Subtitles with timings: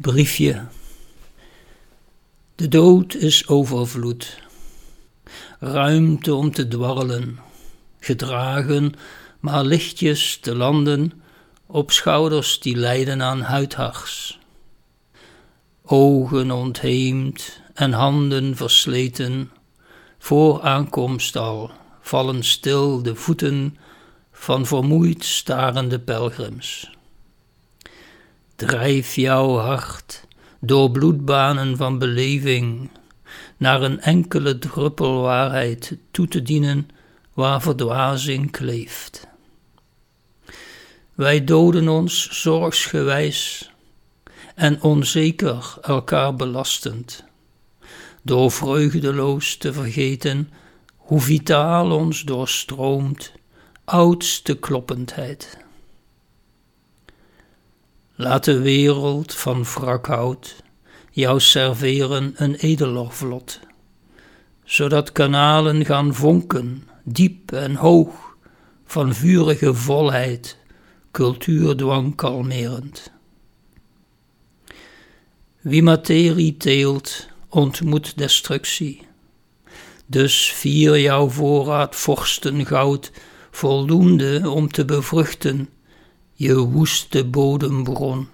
[0.00, 0.66] Briefje.
[2.54, 4.40] De dood is overvloed.
[5.58, 7.38] Ruimte om te dwarrelen,
[7.98, 8.94] gedragen,
[9.40, 11.22] maar lichtjes te landen
[11.66, 14.38] op schouders die lijden aan huidhars.
[15.82, 19.50] Ogen ontheemd en handen versleten,
[20.18, 21.70] voor aankomst al
[22.00, 23.76] vallen stil de voeten
[24.32, 26.90] van vermoeid starende pelgrims.
[28.60, 30.26] Drijf jouw hart
[30.58, 32.90] door bloedbanen van beleving
[33.56, 36.88] naar een enkele druppel waarheid toe te dienen
[37.34, 39.26] waar verdwazing kleeft.
[41.14, 43.70] Wij doden ons zorgsgewijs
[44.54, 47.24] en onzeker elkaar belastend,
[48.22, 50.50] door vreugdeloos te vergeten
[50.96, 53.32] hoe vitaal ons doorstroomt
[53.84, 55.68] oudste kloppendheid.
[58.20, 60.62] Laat de wereld van wrakhout
[61.10, 63.60] jou serveren een edeler vlot,
[64.64, 68.36] zodat kanalen gaan vonken, diep en hoog,
[68.84, 70.58] van vurige volheid,
[71.10, 73.12] cultuurdwang kalmerend.
[75.60, 79.06] Wie materie teelt, ontmoet destructie.
[80.06, 83.12] Dus vier jouw voorraad vorsten goud
[83.50, 85.68] voldoende om te bevruchten
[86.40, 88.28] je woeste bodembron.